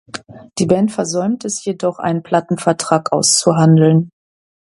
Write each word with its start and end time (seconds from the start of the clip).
Die 0.57 0.65
Band 0.65 0.91
versäumte 0.91 1.45
es 1.45 1.63
jedoch 1.63 1.99
einen 1.99 2.23
Plattenvertrag 2.23 3.11
auszuhandeln. 3.11 4.09